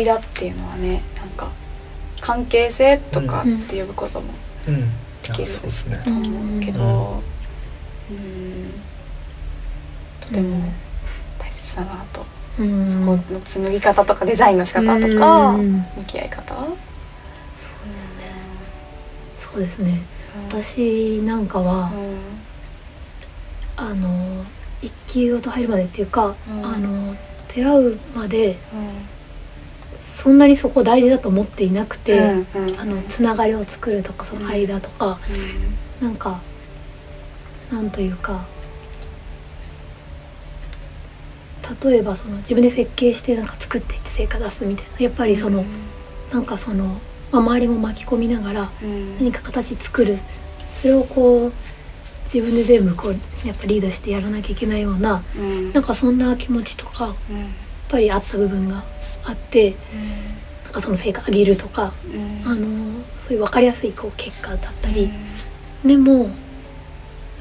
[0.00, 1.48] 間っていうのはねなんか
[2.20, 4.32] 関係性とかって呼ぶことも
[4.68, 4.90] うん、
[5.22, 6.00] できるそうですね。
[6.04, 6.10] と。
[6.10, 7.22] 思うけど、
[8.10, 8.72] うん、
[10.20, 10.72] とても
[11.38, 12.26] 大切だなと、
[12.58, 12.88] うん。
[12.88, 15.72] そこの紡ぎ方とかデザインの仕方とか、うん。
[15.96, 16.54] 向き合い方
[19.38, 20.02] そうですね。
[20.48, 21.90] 私なんかは、
[23.76, 24.44] あの
[24.82, 26.64] 一級ごと入るまでっていうか、うん。
[26.64, 27.16] あの
[27.54, 28.58] 出会うまで
[30.12, 32.20] そんなにそこ大事だと思っていなくて、
[32.78, 35.18] あのつながりを作るとかその間とか、
[36.00, 36.40] なんか
[37.72, 38.44] なんというか
[41.82, 45.64] 例えばその自分で設計してなんか作っていって成果出すみたいなやっぱりその、
[46.32, 47.00] なんかその、
[47.30, 48.70] まあ、周りも巻き込みながら
[49.18, 50.18] 何か形作る。
[50.80, 51.52] それをこう
[52.24, 55.22] 自分で全部こうやっぱリードしてやらなきゃいけないような
[55.74, 57.14] なんかそんな気持ちとかやっ
[57.88, 58.84] ぱりあった部分が
[59.24, 59.74] あって
[60.64, 61.92] なんかその成果上げるとか
[62.44, 62.66] あの
[63.16, 65.10] そういう分かりやすいこう結果だったり、
[65.84, 66.30] でも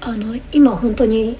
[0.00, 1.36] あの今本当に、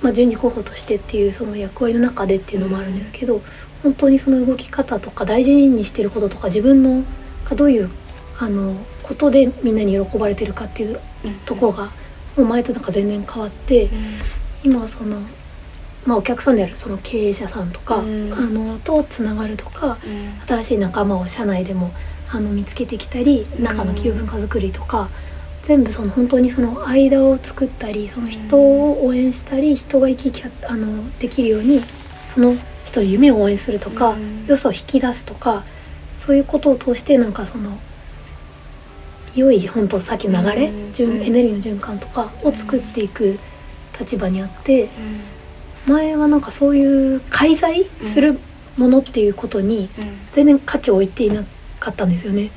[0.00, 3.42] まあ、順次候補としてっていうその役割の中でっていうのもあるんですけど
[3.82, 7.04] 本当にその動き方とか大事にしてることとか自分の
[7.44, 7.90] がどういう
[8.38, 11.00] あのことでみんなに喜ばれてるかっていう
[11.44, 11.90] ところが
[12.36, 13.88] もう前となんか全然変わって
[14.62, 15.18] 今はその、
[16.06, 18.32] まあ、お客さんであるその経営者さんとか、うん。
[18.32, 19.98] あのとつながるとか
[20.46, 21.92] 新しい仲間を社内でも
[22.30, 25.08] あの見つけてきたり中の企業文化づくりとか、
[25.64, 31.82] 全部その本当にその間を作ったりその人を応援したり人が生き生きあのできるように
[32.34, 32.54] その
[32.84, 34.44] 人の夢を応援するとか、うん。
[34.46, 35.64] 良さを引き出すとか
[36.20, 37.78] そういうことを通してなんかその
[39.34, 43.38] 良い本当さっきの流れ、エネルギーの循環とかを作っていく
[43.98, 44.88] 立場にあって。
[45.86, 48.38] 前はなんかそういう介在する
[48.76, 49.88] ものっていうことに
[50.32, 51.44] 全然価値を置いていな
[51.78, 52.50] かったんですよね。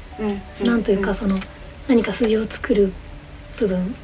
[0.63, 1.37] なんというかその
[1.87, 2.91] 何か数字を作る
[3.59, 3.95] 部分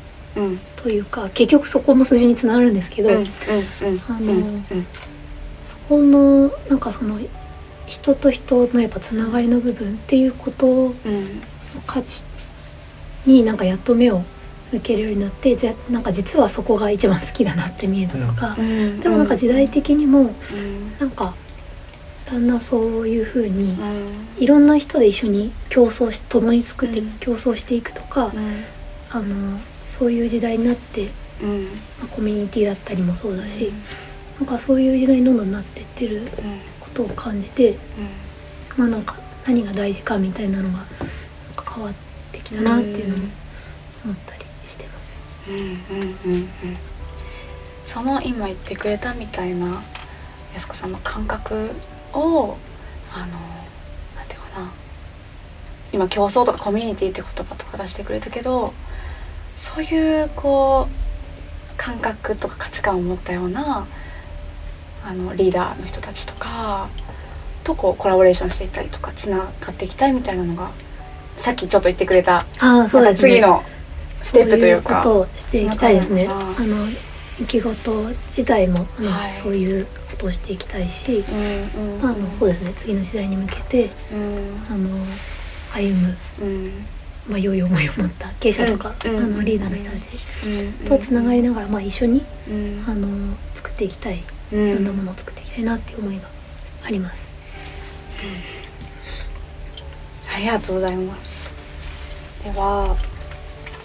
[0.75, 3.23] というか結局そこも数字につながるんですけど、あの
[5.67, 7.19] そこのなんかその
[7.85, 10.94] 人と人のやっぱつながりの部分っていうことの
[11.85, 12.23] 価値
[13.25, 14.23] になんかやっと目を
[14.73, 20.34] 向けるようになってじゃあなんか実はそこが一番好きだなって見えたとか、でもなんか時代的にも
[21.00, 21.35] なんか
[22.25, 23.78] だんだんそういうふうに
[24.38, 27.11] いろんな人で一緒に競争し共に作ってうん。
[27.19, 28.31] 競争していくとか、
[29.11, 31.09] あのそういう時代になって、
[31.41, 33.72] まあ、コミュニティだったりもそうだし、
[34.40, 36.28] なんかそういう時代にどんどんなっていってる
[36.79, 37.78] ことを感じて、
[38.78, 40.85] まあなんか何が大事かみたいなのがなん
[41.55, 41.94] か変わっ
[42.31, 43.23] てきたなっていうのも
[44.05, 44.42] 思ったり。
[47.85, 49.81] その今言ってくれたみたいな
[50.53, 51.71] 安子さんの感覚
[52.13, 52.57] を
[53.13, 53.25] あの
[54.15, 54.71] なんていうかな
[55.91, 58.73] 今競争とかコミュニティって言葉とか出してくれたけど
[59.57, 63.85] そういうこう感覚とか価値観を持ったような
[65.05, 66.87] あのリーダーの人たちとか
[67.63, 70.71] とこうコラボレーションしていったりとかつながっていきたいみたいなのが
[71.37, 73.15] さっきちょっと言ってくれたああそうね。
[73.15, 73.63] 次の
[74.23, 75.01] ステップというか。
[75.01, 76.28] ことをしていきたいですね。
[76.29, 76.88] あの
[77.38, 77.91] 生き事
[78.28, 79.34] 自体もあの、はい。
[79.41, 81.23] そういうことをしていきたいし、
[81.75, 82.73] うんうんあのそうですね。
[82.78, 84.66] 次の時代に向けてうん。
[84.69, 84.89] あの
[85.73, 86.72] 歩む、うん。
[87.28, 89.17] まあ、良い思いを持った経営者とか、うん。
[89.17, 90.09] あのリーダーの人たち
[90.46, 90.73] うん。
[90.87, 92.84] とつながりながら、まあ、一緒にうん。
[92.87, 93.08] あの
[93.53, 94.17] 作っていきたい。
[94.17, 94.75] いうん。
[94.75, 96.28] ろんなものを作っていきたいなっていう思いが
[96.85, 97.28] あります。
[100.34, 101.53] ありがとうございます。
[102.43, 102.96] では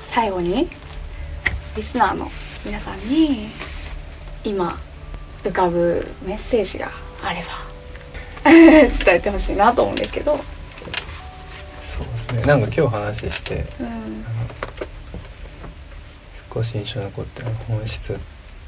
[0.08, 0.68] 最後に
[1.76, 2.30] リスナーの
[2.64, 3.50] 皆さんに
[4.42, 4.78] 今
[5.44, 6.90] 浮かぶメッセージが
[7.22, 10.40] あれば 伝えてほしいなと思うんですけど、
[11.84, 12.42] そうですね。
[12.42, 14.24] なんか今日話して、うん。
[16.54, 18.16] 少し印象に残ってる本質っ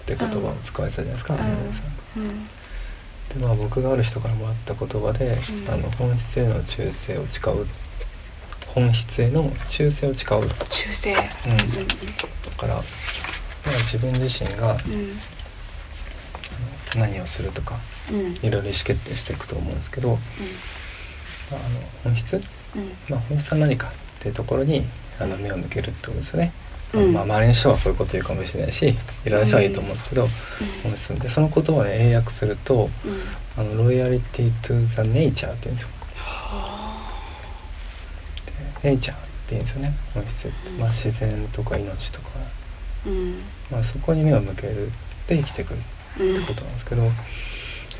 [0.04, 1.34] て言葉を使われてたじゃないですか、
[2.16, 2.22] うん。
[2.22, 2.46] うん。
[2.46, 5.72] でまあ僕がある人からもらった言葉で、うん。
[5.72, 7.66] あの本質への忠誠を誓う
[8.74, 14.76] 本質への忠誠を誓う、うん、だ忠誠から、まあ、自分自身が
[16.96, 17.78] 何をするとか
[18.12, 18.32] うん。
[18.34, 20.18] いろいろ意思決定していくと思うんですけど、まあ、
[21.52, 22.42] あの本質、うん。
[23.08, 23.90] まあ、本質は何かっ
[24.20, 24.84] ていうところに
[25.18, 26.52] あの目を向けるってことですよね。
[26.92, 27.12] うん。
[27.12, 30.28] まあ、周りの人はこういうこと言うかもしれないしいろんな人はいいと思うんですけど、
[30.82, 33.20] 本質でその言葉を、ね、英訳するとうん
[33.56, 35.88] 「あのロイヤリティ・トゥ・ザ・ネイチャー」って言うんですよ。
[38.82, 39.94] でネイチャーって言うんですよね。
[40.14, 42.28] 本質って、まあ、自然とか命とか、
[43.06, 43.34] うん。
[43.70, 44.90] まあ、そこに目を向ける
[45.26, 45.74] で生きていく
[46.18, 47.12] うんってことなんですけどやっ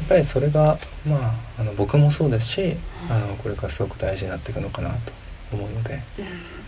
[0.09, 2.77] ぱりそれが、まあ、あの僕もそうですし
[3.09, 5.13] あのこれからすごく大事になっていくのかなと
[5.53, 6.03] 思うので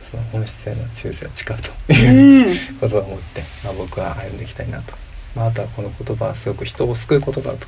[0.02, 2.76] その本質への忠誠を誓うとういうん。
[2.78, 4.94] ことを思って、まあ、僕は歩んでいきたいなと、
[5.34, 7.66] まあ、あとはこの言葉はすごく人を救う言葉だと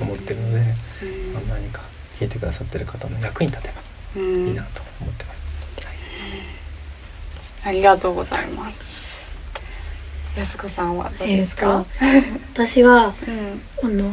[0.00, 1.32] 思ってるので、うん。
[1.34, 1.80] まあ、何か
[2.18, 3.74] 聞いてくださってる方の役に立てば
[4.16, 4.48] うん。
[4.48, 5.35] いいなと思ってます。
[7.66, 9.26] ありがとうございます。
[10.36, 11.84] 安子さんはどうですか、
[12.54, 13.12] 私は
[13.82, 13.90] うん。
[13.90, 14.08] あの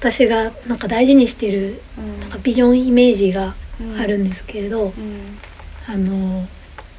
[0.00, 2.20] 私がなんか大事にしてるうん。
[2.20, 3.54] なんかビジョンイメージが
[4.00, 5.38] あるんですけれど、うん。
[5.86, 6.48] あの、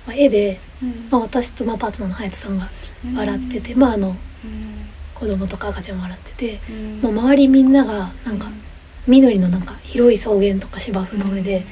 [0.06, 1.08] まあ、絵で、うん。
[1.10, 2.70] まあ、私とまあパートナーの隼人さんが
[3.04, 4.16] うん笑ってて、まああのうん。
[5.16, 7.02] 子供とか赤ちゃんも笑ってて、うん。
[7.02, 8.52] もう周りみんながなんか
[9.08, 11.66] 緑のなんか広い草原とか芝生の上で、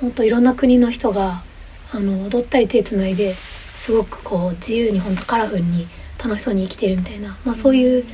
[0.00, 0.10] ほん。
[0.10, 1.44] といろんな国の人が
[1.92, 3.34] あの踊ったり手つないで
[3.78, 5.86] すごくこう自由にほんとカラフルに
[6.22, 8.04] 楽しそうに生きてるみたいな、まあ、そういう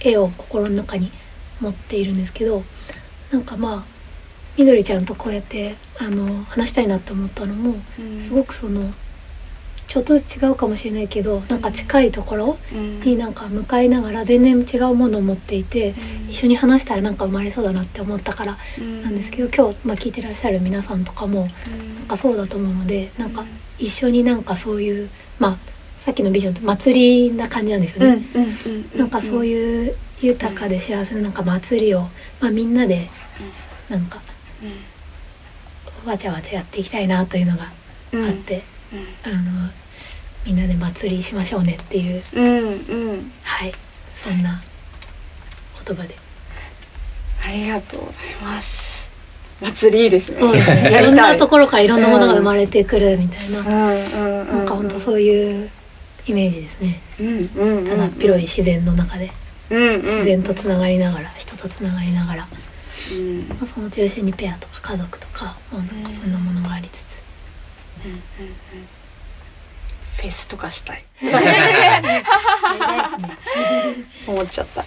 [0.00, 1.12] 絵を心の中に
[1.60, 2.64] 持っているんですけど
[3.30, 4.00] なんかまあ
[4.56, 8.20] みどりちゃんとこうやってあの話したいなって思ったのもうん。
[8.22, 8.92] すごくその
[9.90, 13.00] ちょっとずつ違うかもしれないけどなんか近いところうん。
[13.00, 15.94] になんか向かいながら全然違うものを持っていて
[16.28, 18.56] 一緒に話したらなんか生まれそうだなって思ったから
[19.02, 21.50] なんですけど今日、まあ、聞いてらっしゃる皆さんとかもなん
[22.06, 23.44] かそうだと思うのでなんか
[23.80, 25.10] 一緒になんかそういう
[25.40, 28.22] まあさっきのビジョンって祭りな感じなんですよね。
[28.96, 32.02] なんかそうういう豊かで幸せななんか祭りを、
[32.38, 33.10] まあ、みんなで
[33.88, 34.20] なんか
[36.06, 37.72] わちゃわちゃやっていきたいなというのが
[38.12, 38.24] うん。
[38.24, 38.62] あって、
[39.24, 39.70] あの
[40.46, 42.22] みんなで祭りしましょうねっていう。
[42.34, 43.32] うんうん。
[43.42, 43.72] はい。
[44.22, 44.62] そんな
[45.86, 46.16] 言葉で。
[47.44, 49.10] ありがとうございます。
[49.60, 50.40] 祭りいいですね。
[50.40, 50.90] そうですね。
[50.90, 51.04] い。
[51.04, 55.70] ろんないところからいろんなものが生まれてくるみたいな、うんなんか本当そういう
[56.26, 57.00] イメージですね。
[57.20, 59.30] うんうんうんただっ広い自然の中で。
[59.70, 60.00] うんうん。
[60.00, 62.48] 自然とつながりながら人とつながりながら、ま
[63.12, 63.46] うん。
[63.62, 68.06] あ、その中心にペアとか家族とか、まあ、なんかそんなものがありつつ。
[68.06, 68.20] うんうんうん
[70.20, 71.04] フェスとかしたい
[74.28, 74.84] 思っちゃった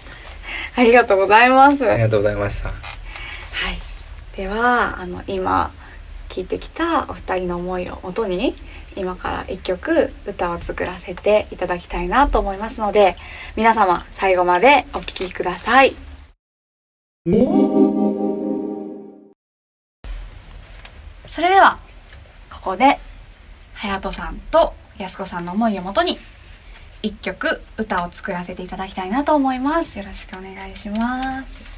[0.76, 2.70] ありがとうございますありがとうございました。
[2.70, 2.78] はい、
[4.38, 5.72] ではあの今
[6.30, 8.54] 聞いてきたお二人の思いをもとに
[8.96, 13.16] 今から一曲歌を作らせていただきたいなと思いますので
[13.56, 15.96] 皆様最後までお聴きください。
[21.28, 21.80] それでは
[22.52, 23.00] ここで
[23.74, 26.18] 隼人さんと安子さんの思いをもとに
[27.02, 30.00] 一曲歌を作らせていただきたいなと思います。
[30.00, 31.73] よろしくお願いします。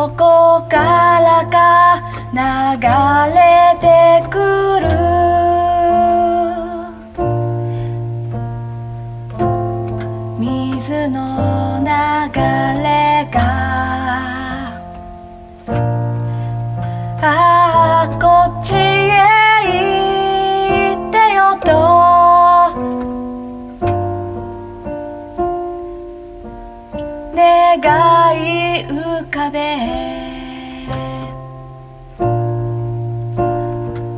[0.00, 2.00] どこからか
[2.32, 3.39] 流れ
[27.34, 27.78] 願
[28.36, 29.58] い浮かべ。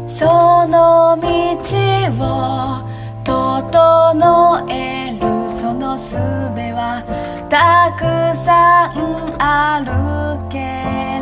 [0.07, 1.27] その道
[2.19, 2.23] を
[3.25, 7.03] 整えるその術は
[7.49, 8.01] たく
[8.37, 9.93] さんある
[10.49, 10.59] け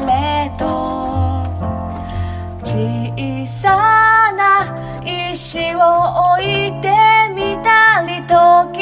[0.07, 0.91] れど。
[2.63, 4.43] 小さな
[5.05, 5.79] 石を
[6.35, 6.89] 置いて
[7.35, 8.80] みたり時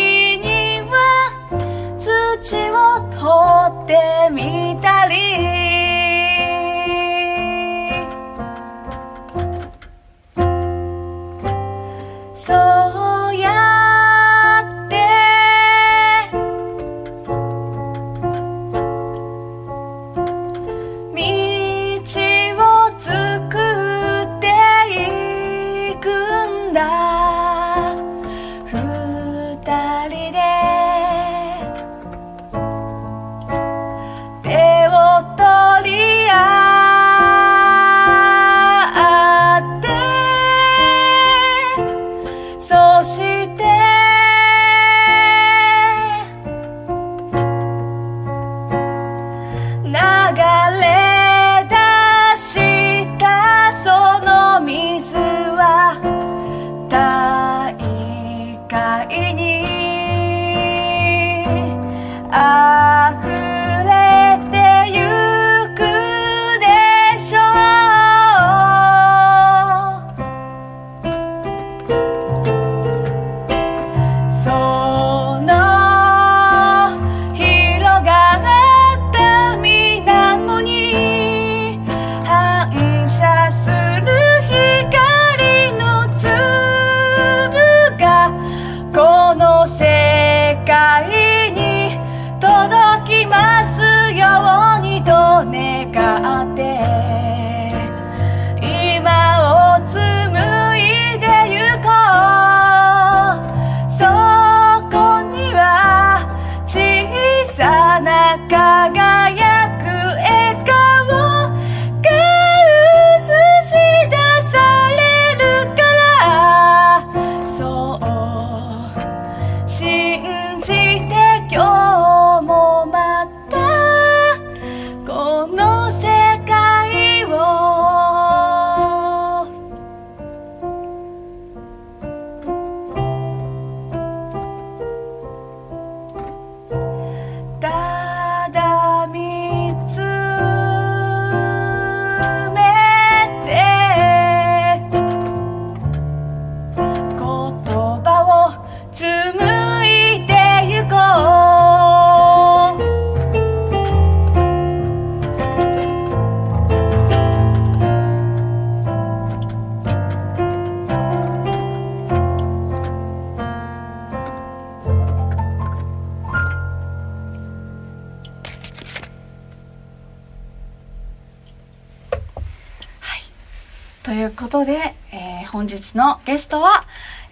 [174.08, 176.84] ということで、えー本日のゲストは、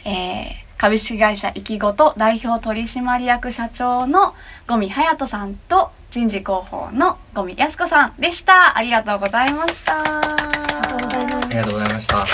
[0.04, 4.34] えー株式会社いきごと代表取締役社長の
[4.66, 8.76] 五味隼人さんと人事広報の五味靖子さんでした。
[8.76, 9.94] ありがとうございました。
[10.02, 12.26] ありがとうございますありがとうございました。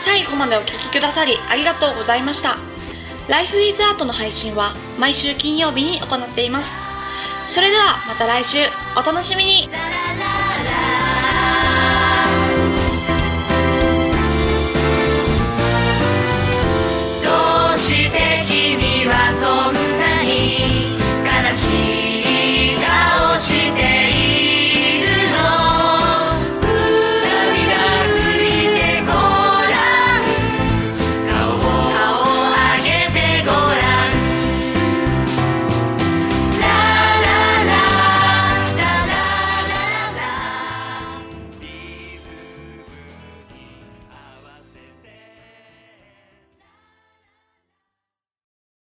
[0.00, 2.56] 最後までお聞きくださりありがとうございました。
[3.28, 6.89] ライフイズアートの配信は毎週金曜日に行っています。
[7.50, 8.58] それではまた来週
[8.96, 9.68] お楽しみに